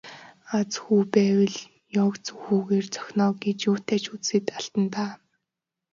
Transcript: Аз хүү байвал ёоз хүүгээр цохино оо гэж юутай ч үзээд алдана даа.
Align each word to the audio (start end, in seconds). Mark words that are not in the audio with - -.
Аз 0.57 0.71
хүү 0.83 1.01
байвал 1.13 1.55
ёоз 2.03 2.23
хүүгээр 2.41 2.85
цохино 2.93 3.23
оо 3.27 3.33
гэж 3.43 3.57
юутай 3.71 3.99
ч 4.03 4.05
үзээд 4.15 4.47
алдана 4.57 4.87
даа. 4.93 5.11